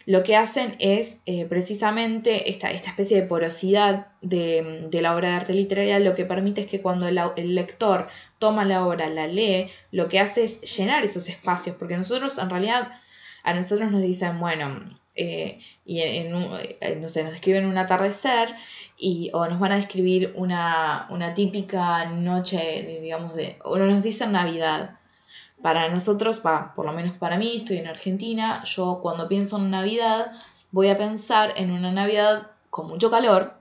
[0.06, 5.36] lo que hacen es eh, precisamente esta, esta, especie de porosidad de, la obra de
[5.36, 8.08] arte literaria, lo que permite es que cuando el, lector
[8.40, 12.50] toma la obra, la lee, lo que hace es llenar esos espacios, porque nosotros en
[12.50, 12.92] realidad,
[13.44, 16.34] a nosotros nos dicen, bueno, eh, y en,
[16.80, 18.56] eh, no sé, nos describen un atardecer
[18.98, 24.32] y, o nos van a describir una, una típica noche, digamos, de, o nos dicen
[24.32, 25.01] Navidad
[25.62, 26.41] para nosotros,
[26.76, 30.32] por lo menos para mí, estoy en Argentina, yo cuando pienso en Navidad
[30.71, 33.54] voy a pensar en una Navidad con mucho calor,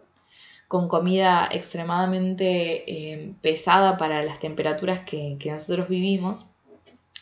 [0.68, 6.46] con comida extremadamente eh, pesada para las temperaturas que, nosotros vivimos,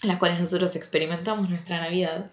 [0.03, 2.31] las cuales nosotros experimentamos nuestra Navidad.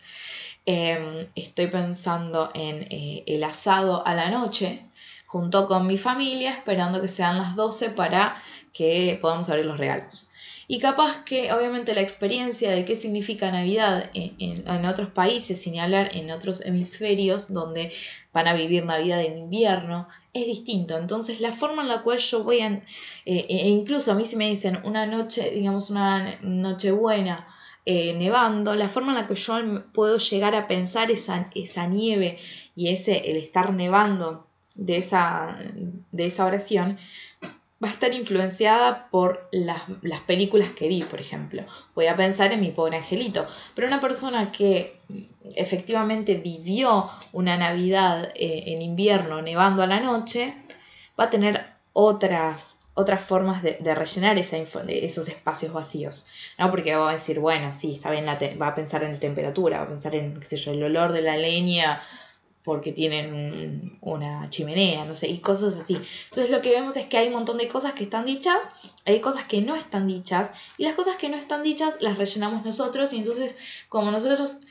[0.66, 4.86] Em, estoy pensando en eh, el asado a la noche,
[5.26, 8.36] junto con mi familia, esperando que sean las 12 para
[8.74, 10.32] que podamos abrir los regalos.
[10.68, 16.16] Y capaz que obviamente la experiencia de qué significa Navidad en, otros países, sin hablar
[16.16, 17.92] en otros hemisferios donde
[18.34, 20.98] van a vivir Navidad en invierno, es distinto.
[20.98, 22.82] Entonces la forma en la cual yo voy a...
[23.26, 27.48] Eh, e incluso a mí si me dicen una noche, digamos una noche buena,
[27.86, 29.56] eh, nevando, la forma en la que yo
[29.94, 32.40] puedo llegar a pensar esa, esa nieve
[32.76, 35.56] y ese el estar nevando de esa,
[36.12, 36.98] de esa oración
[37.84, 39.82] va a estar influenciada por las,
[40.26, 41.64] películas que vi, por ejemplo.
[41.94, 43.46] Voy a pensar en mi pobre angelito.
[43.74, 45.00] Pero una persona que
[45.56, 50.56] efectivamente vivió una Navidad eh, en invierno nevando a la noche,
[51.20, 56.28] va a tener otras, otras formas de, rellenar esa esos espacios vacíos.
[56.58, 56.72] ¿no?
[56.72, 59.90] Porque va a decir, bueno, sí, está bien, va a pensar en temperatura, va a
[59.90, 62.02] pensar en, el olor de la leña
[62.66, 66.02] porque tienen una chimenea, no sé, y cosas así.
[66.26, 68.72] Entonces lo que vemos es que hay un montón de cosas que están dichas,
[69.06, 72.66] hay cosas que no están dichas, y las cosas que no están dichas las rellenamos
[72.66, 73.56] nosotros, y entonces
[73.88, 74.62] como nosotros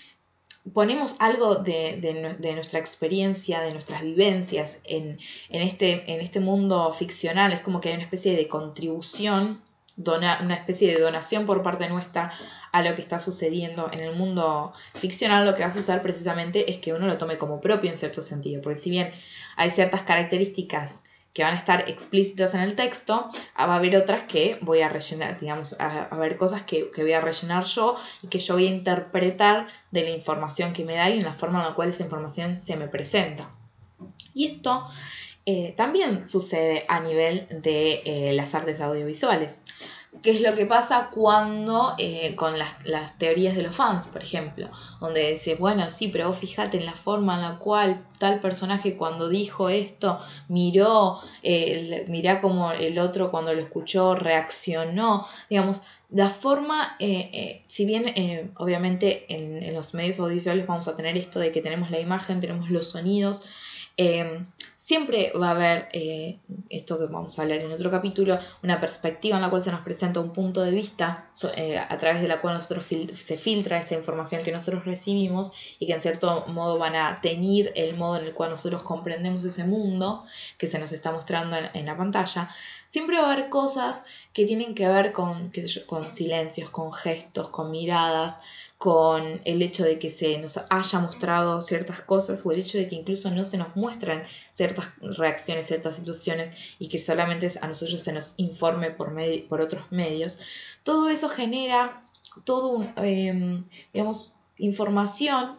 [0.73, 5.19] ponemos algo de, nuestra experiencia, de nuestras vivencias en,
[5.51, 9.63] este, en este mundo ficcional, es como que hay una especie de contribución
[9.97, 12.33] una especie de donación por parte nuestra
[12.73, 16.71] a lo que está sucediendo en el mundo ficcional, lo que va a suceder precisamente
[16.71, 18.61] es que uno lo tome como propio en cierto sentido.
[18.63, 19.13] Porque si bien
[19.57, 23.29] hay ciertas características que van a estar explícitas en el texto,
[23.59, 27.13] va a haber otras que voy a rellenar, digamos, a, haber cosas que, que, voy
[27.13, 31.11] a rellenar yo y que yo voy a interpretar de la información que me da
[31.11, 33.51] y en la forma en la cual esa información se me presenta.
[34.33, 34.87] Y esto
[35.47, 39.61] eh, también sucede a nivel de eh, las artes audiovisuales.
[40.23, 44.71] ¿Qué es lo que pasa cuando eh, con las, teorías de los fans, por ejemplo?
[45.01, 48.97] Donde dices, bueno, sí, pero vos fíjate en la forma en la cual tal personaje
[48.97, 51.19] cuando dijo esto miró,
[52.07, 55.81] mirá como el otro cuando lo escuchó reaccionó, digamos,
[56.11, 56.97] la forma,
[57.67, 61.91] si bien obviamente en, en, los medios audiovisuales vamos a tener esto de que tenemos
[61.91, 63.43] la imagen, tenemos los sonidos,
[64.85, 69.37] Siempre va a haber, eh, esto que vamos a hablar en otro capítulo, una perspectiva
[69.37, 72.43] en la cual se nos presenta un punto de vista eh, a través de la
[72.43, 76.97] cual nosotros se filtra esta información que nosotros recibimos y que en cierto modo van
[76.97, 80.23] a teñir el modo en el cual nosotros comprendemos ese mundo
[80.59, 82.51] que se nos está mostrando en, la pantalla.
[82.91, 85.51] Siempre va a haber cosas que tienen que ver con,
[85.87, 88.39] con silencios, con gestos, con miradas,
[88.85, 92.87] con el hecho de que se nos haya mostrado ciertas cosas o el hecho de
[92.87, 98.03] que incluso no se nos muestran ciertas reacciones, ciertas situaciones y que solamente a nosotros
[98.03, 99.11] se nos informe por,
[99.49, 100.39] por otros medios,
[100.83, 102.05] todo eso genera
[102.45, 105.57] todo un, em, digamos, información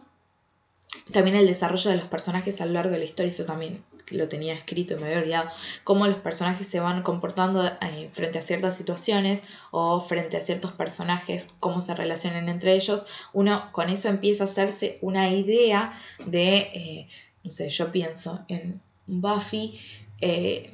[1.12, 4.28] también el desarrollo de los personajes a lo largo de la historia, eso también lo
[4.28, 5.50] tenía escrito y me había olvidado,
[5.84, 10.72] cómo los personajes se van comportando eh, frente a ciertas situaciones o frente a ciertos
[10.72, 15.90] personajes, cómo se relacionan entre ellos, uno con eso empieza a hacerse una idea
[16.24, 17.08] de, eh,
[17.42, 19.80] no sé, yo pienso en Buffy,
[20.20, 20.70] eh,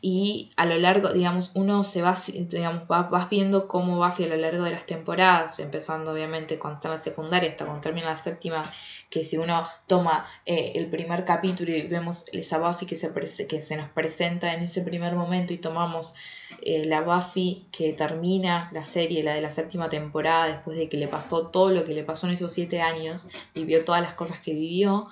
[0.00, 4.36] y a lo largo, digamos, uno se va, digamos, vas viendo cómo Buffy a lo
[4.36, 8.16] largo de las temporadas, empezando obviamente cuando está en la secundaria hasta cuando termina la
[8.16, 8.62] séptima,
[9.10, 13.12] que si uno toma eh, el primer capítulo y vemos esa Buffy que se,
[13.48, 16.14] que se nos presenta en ese primer momento y tomamos
[16.62, 20.96] eh, la Buffy que termina la serie, la de la séptima temporada, después de que
[20.96, 24.38] le pasó todo lo que le pasó en esos siete años, vivió todas las cosas
[24.38, 25.08] que vivió,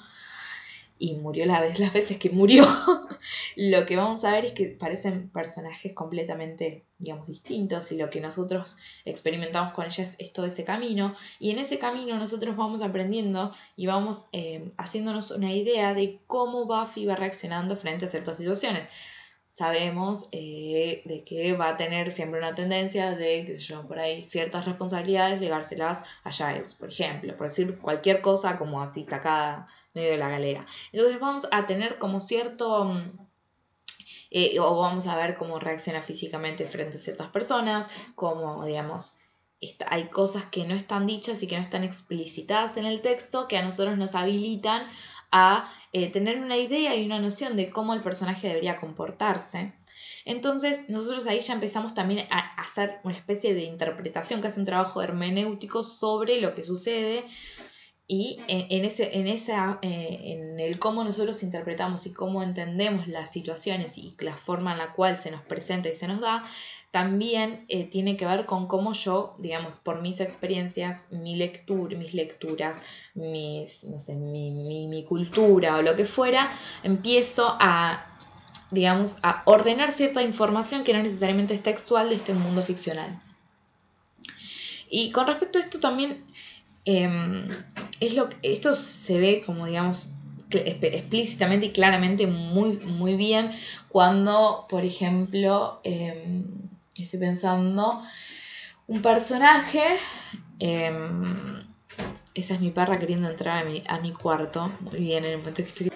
[0.99, 2.67] y murió la vez, las veces que murió,
[3.57, 8.21] lo que vamos a ver es que parecen personajes completamente, digamos, distintos y lo que
[8.21, 13.53] nosotros experimentamos con ellas es todo ese camino y en ese camino nosotros vamos aprendiendo
[13.77, 18.87] y vamos eh, haciéndonos una idea de cómo Buffy va reaccionando frente a ciertas situaciones.
[19.57, 24.23] Sabemos eh, de que va a tener siempre una tendencia de, que yo, por ahí
[24.23, 30.11] ciertas responsabilidades, llegárselas a Giles, por ejemplo, por decir cualquier cosa como así sacada medio
[30.11, 30.67] de la galera.
[30.93, 32.85] Entonces vamos a tener como cierto...
[32.85, 33.19] Mm,
[34.31, 39.21] eh, o vamos a ver cómo reacciona físicamente frente a ciertas personas, como digamos,
[39.89, 43.57] hay cosas que no están dichas y que no están explicitadas en el texto que
[43.57, 44.87] a nosotros nos habilitan
[45.33, 49.73] a eh, tener una idea y una noción de cómo el personaje debería comportarse.
[50.25, 55.03] Entonces nosotros ahí ya empezamos también a hacer una especie de interpretación, casi un trabajo
[55.03, 57.25] hermenéutico sobre lo que sucede,
[58.09, 63.33] y en, ese, en, esa, eh, en el cómo nosotros interpretamos y cómo entendemos las
[63.33, 66.45] situaciones y la forma en la cual se nos presenta y se nos da,
[66.91, 72.15] también eh, tiene que ver con cómo yo, digamos, por mis experiencias, mi lectura, mis
[72.15, 72.81] lecturas,
[73.15, 76.51] mis, no sé, mi, mi, mi cultura o lo que fuera,
[76.83, 78.13] empiezo a
[78.73, 83.23] digamos, a ordenar cierta información que no necesariamente es textual de este mundo ficcional.
[84.91, 86.25] Y con respecto a esto también
[86.87, 87.49] Em,
[87.99, 90.11] es lo esto se ve como digamos
[90.51, 93.51] explícitamente y claramente muy, muy bien
[93.89, 96.45] cuando, por ejemplo, em,
[97.05, 98.03] estoy pensando,
[98.87, 99.97] un personaje,
[100.59, 101.65] em,
[102.35, 105.39] esa es mi perra queriendo entrar a mi, a mi cuarto, muy bien, en el
[105.39, 105.93] momento que estoy...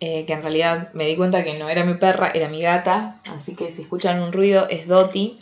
[0.00, 3.20] Eh, que en realidad me di cuenta que no era mi perra, era mi gata,
[3.34, 5.40] así que si escuchan un ruido es Doti,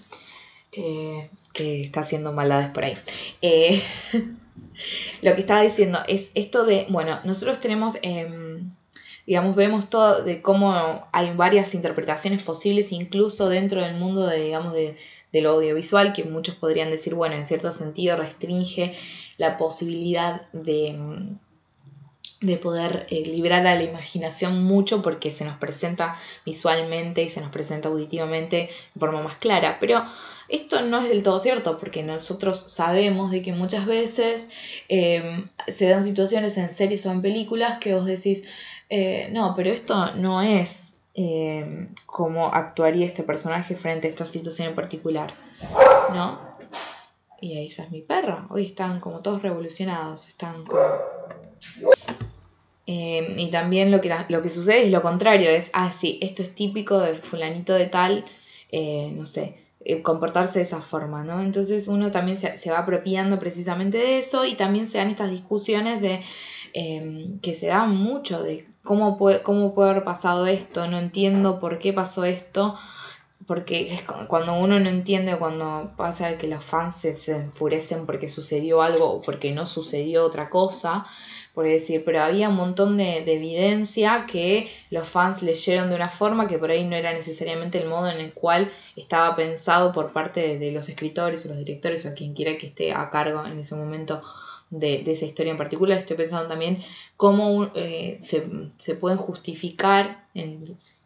[0.73, 2.97] eh, que está haciendo maldades por ahí.
[3.43, 3.83] Eh,
[5.23, 8.71] lo que estaba diciendo es esto de, bueno, nosotros tenemos, em,
[9.27, 14.73] digamos, vemos todo de cómo hay varias interpretaciones posibles, incluso dentro del mundo de, digamos,
[14.73, 14.95] de,
[15.33, 18.95] lo audiovisual, que muchos podrían decir, bueno, en cierto sentido restringe
[19.37, 20.99] la posibilidad de,
[22.41, 27.43] de poder eh, librar a la imaginación mucho porque se nos presenta visualmente y se
[27.43, 29.77] nos presenta auditivamente de forma más clara.
[29.79, 30.07] Pero
[30.49, 34.49] esto no es del todo cierto porque nosotros sabemos de que muchas veces
[34.89, 38.45] em, se dan situaciones en series o en películas que vos decís,
[38.89, 44.69] eh, no, pero esto no es em, como actuaría este personaje frente a esta situación
[44.69, 45.33] en particular,
[46.13, 46.39] ¿no?
[47.41, 48.47] Y ahí esa es mi perra.
[48.51, 50.81] Hoy están como todos revolucionados, están como...
[52.87, 56.43] Em, y también lo que, lo que sucede es lo contrario, es, ah, sí, esto
[56.43, 58.25] es típico de fulanito de tal,
[58.71, 61.43] eh, no sé, eh, comportarse de esa forma, ¿no?
[61.43, 66.01] Entonces uno también se, va apropiando precisamente de eso y también se dan estas discusiones
[66.01, 66.21] de
[67.41, 71.79] que se dan mucho de cómo puede, cómo puede haber pasado esto, no entiendo por
[71.79, 72.75] qué pasó esto,
[73.47, 78.81] porque es cuando uno no entiende cuando pasa que los fans se enfurecen porque sucedió
[78.81, 81.07] algo o porque no sucedió otra cosa,
[81.57, 86.49] por decir, pero había un montón de, evidencia que los fans leyeron de una forma
[86.49, 90.59] que por ahí no era necesariamente el modo en el cual estaba pensado por parte
[90.59, 93.75] de, los escritores o los directores o quien quiera que esté a cargo en ese
[93.75, 94.21] momento
[94.71, 95.99] de, esa historia en particular.
[95.99, 96.83] Estoy pensando también
[97.17, 100.27] cómo eh, se, pueden justificar,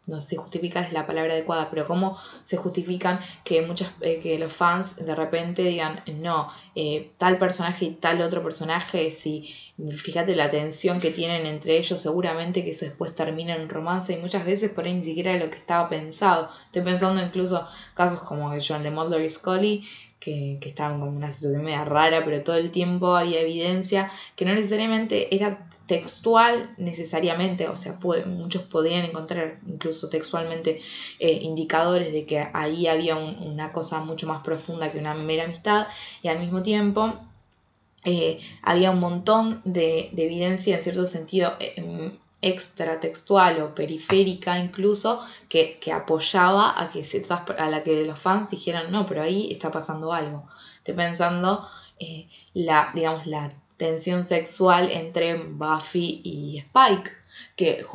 [0.07, 4.19] no sé si justificar es la palabra adecuada, pero cómo se justifican que, muchas, eh,
[4.19, 9.53] que los fans de repente digan, no, eh, tal personaje y tal otro personaje, si
[9.89, 14.13] fíjate la tensión que tienen entre ellos, seguramente que eso después termina en un romance
[14.13, 16.49] y muchas veces por ahí ni siquiera era lo que estaba pensado.
[16.65, 19.83] Estoy pensando incluso casos como John de Mulder y Scully,
[20.21, 24.45] que, que, estaban como una situación media rara, pero todo el tiempo había evidencia que
[24.45, 30.79] no necesariamente era textual necesariamente, o sea, muchos podían encontrar incluso textualmente
[31.19, 35.87] eh, indicadores de que ahí había una cosa mucho más profunda que una mera amistad
[36.21, 37.13] y al mismo tiempo
[38.05, 45.79] eh, había un montón de, evidencia en cierto sentido eh, extratextual o periférica incluso que,
[45.93, 47.03] apoyaba a que
[47.57, 51.67] a la que los fans dijeran no pero ahí está pasando algo estoy pensando
[51.99, 57.11] eh, la digamos la tensión sexual entre Buffy y Spike
[57.55, 57.85] que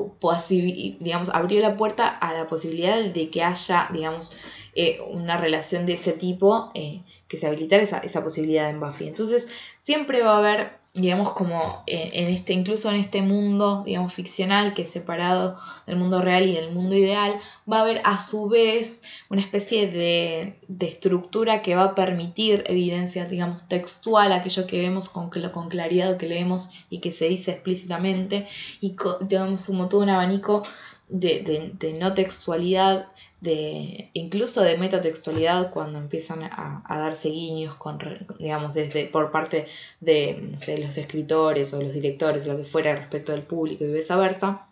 [1.01, 4.35] digamos abrió la puerta a la posibilidad de que haya digamos
[4.79, 9.09] eh, una relación de ese tipo eh, que se habilitara esa, esa posibilidad en Buffy.
[9.09, 14.73] Entonces siempre va a haber digamos, como en, este, incluso en este mundo, digamos, ficcional,
[14.73, 17.39] que es separado del mundo real y del mundo ideal,
[17.71, 22.65] va a haber a su vez una especie de, de estructura que va a permitir
[22.67, 27.53] evidencia, digamos, textual, aquello que vemos con, con claridad, que leemos y que se dice
[27.53, 28.47] explícitamente,
[28.81, 30.63] y digamos, como todo un abanico
[31.09, 33.09] de, de, no textualidad,
[33.47, 37.99] de, incluso de metatextualidad cuando empiezan a, darse guiños con,
[38.39, 39.67] digamos, desde, por parte
[40.01, 44.67] de los escritores o los directores, lo que fuera respecto del público y viceversa.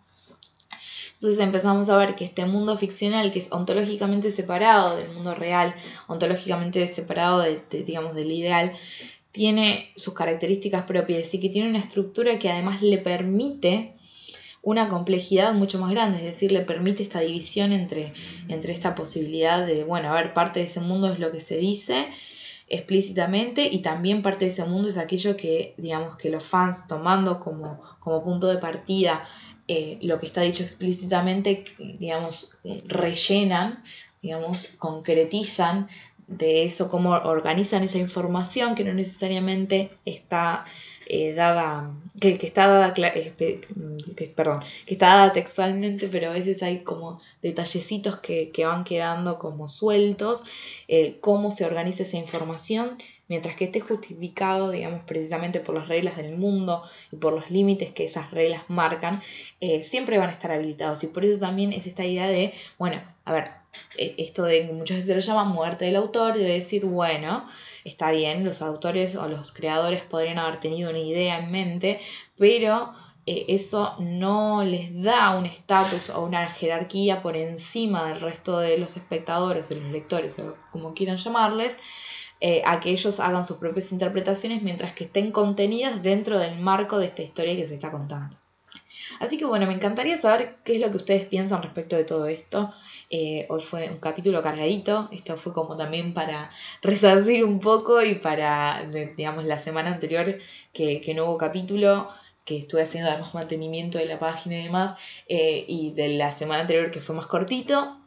[1.15, 5.73] Entonces empezamos a ver que este mundo ficcional, que es ontológicamente separado del mundo real,
[6.07, 8.73] ontológicamente separado de, digamos, del ideal,
[9.31, 13.94] tiene sus características propias y que tiene una estructura que además le permite
[14.65, 18.13] una complejidad mucho más grande, es decir, le permite esta división entre,
[18.47, 21.57] entre esta posibilidad de, bueno, a ver, parte de ese mundo es lo que se
[21.57, 22.09] dice
[22.67, 27.39] explícitamente y también parte de ese mundo es aquello que, digamos, que los fans tomando
[27.39, 29.23] como, como punto de partida
[29.67, 32.57] eh, lo que está dicho explícitamente, digamos,
[32.87, 33.83] rellenan,
[34.19, 35.89] digamos, concretizan
[36.27, 40.65] de eso, cómo organizan esa información que no necesariamente está
[41.07, 46.63] eh, dada, que, está dada, eh, que, perdón, que está dada textualmente, pero a veces
[46.63, 50.43] hay como detallecitos que, van quedando como sueltos,
[50.87, 52.97] eh, cómo se organiza esa información,
[53.27, 57.91] mientras que esté justificado, digamos, precisamente por las reglas del mundo y por los límites
[57.91, 59.21] que esas reglas marcan,
[59.83, 61.03] siempre van a estar habilitados.
[61.03, 63.51] Y por eso también es esta idea de, bueno, a ver,
[63.97, 67.45] esto de muchas veces se lo llama muerte del autor, de decir, bueno,
[67.85, 71.99] está bien, los autores o los creadores podrían haber tenido una idea en mente,
[72.35, 72.91] pero
[73.25, 78.77] eh, eso no les da un estatus o una jerarquía por encima del resto de
[78.77, 81.77] los espectadores o los lectores o como quieran llamarles.
[82.41, 86.97] Eh, a que ellos hagan sus propias interpretaciones mientras que estén contenidas dentro del marco
[86.97, 88.35] de esta historia que se está contando.
[89.19, 92.27] Así que bueno, me encantaría saber qué es lo que ustedes piensan respecto de todo
[92.27, 92.71] esto.
[93.09, 96.49] Eh, hoy fue un capítulo cargadito, esto fue como también para
[96.81, 98.85] resarcir un poco y para,
[99.15, 100.37] digamos, la semana anterior
[100.73, 102.09] que, no hubo capítulo,
[102.43, 104.95] que estuve haciendo además mantenimiento de la página y demás,
[105.27, 107.97] eh, y de la semana anterior que fue más cortito.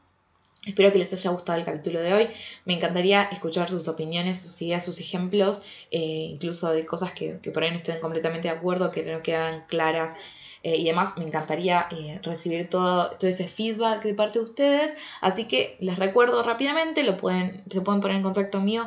[0.67, 2.29] Espero que les haya gustado el capítulo de hoy.
[2.67, 7.51] Me encantaría escuchar sus opiniones, sus ideas, sus ejemplos, eh, incluso de cosas que, que,
[7.53, 10.17] por ahí no estén completamente de acuerdo, que no quedan claras
[10.63, 11.15] eh, y demás.
[11.17, 14.95] Me encantaría eh, recibir todo, todo ese feedback de parte de ustedes.
[15.21, 18.85] Así que les recuerdo rápidamente, lo pueden, se pueden poner en contacto mío.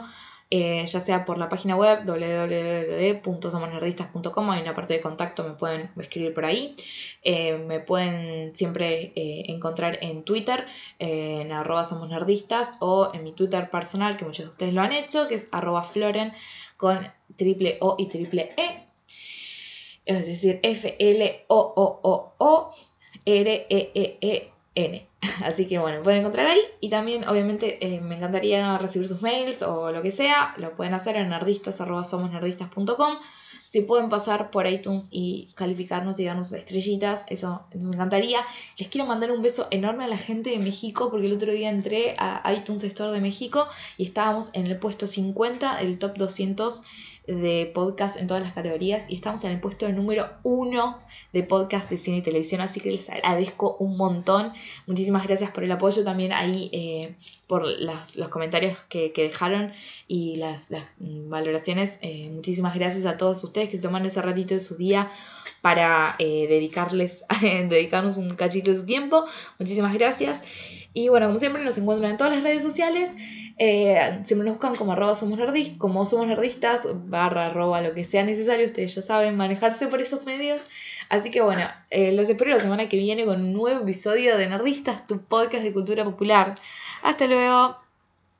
[0.54, 5.90] Eh, ya sea por la página web www.somosnerdistas.com, hay una parte de contacto, me pueden
[5.98, 6.76] escribir por ahí.
[7.24, 10.68] me pueden siempre encontrar en Twitter,
[11.00, 14.92] en arroba somos nerdistas, o en mi Twitter personal, que muchos de ustedes lo han
[14.92, 16.34] hecho, que es arroba floren
[16.76, 17.00] con
[17.38, 18.92] triple O y triple E
[20.18, 21.52] es decir, F-L-O-O-O-R-E-E-E-N.
[25.44, 29.62] Así que bueno, pueden encontrar ahí y también obviamente eh, me encantaría recibir sus mails
[29.62, 33.18] o lo que sea, lo pueden hacer en nerdistas.somosnerdistas.com.
[33.72, 38.42] Si pueden pasar por iTunes y calificarnos y darnos estrellitas, eso nos encantaría.
[38.78, 41.70] Les quiero mandar un beso enorme a la gente de México porque el otro día
[41.70, 46.84] entré a iTunes Store de México y estábamos en el puesto 50, el top 200
[47.36, 51.00] de podcast en todas las categorías y estamos en el puesto número uno
[51.34, 54.52] de podcast de cine y televisión, así que les agradezco un montón.
[54.88, 57.16] Muchísimas gracias por el apoyo también ahí, eh,
[57.48, 59.72] por los comentarios que, dejaron
[60.08, 60.70] y las,
[61.00, 62.00] valoraciones.
[62.02, 65.10] Eh, muchísimas gracias a todos ustedes que se toman ese ratito de su día
[65.62, 69.26] para eh, dedicarles, dedicarnos un cachito de su tiempo.
[69.60, 70.42] Muchísimas gracias.
[70.94, 73.12] Y bueno, como siempre nos encuentran en todas las redes sociales.
[73.64, 78.06] Eh, siempre nos buscan como arroba somos nerdistas, como somos nerdistas, barra arroba lo que
[78.06, 80.68] sea necesario, ustedes ya saben manejarse por esos medios.
[81.10, 84.50] Así que bueno, eh, los espero la semana que viene con un nuevo episodio de
[84.50, 86.56] Nerdistas, tu podcast de cultura popular.
[87.04, 87.78] Hasta luego.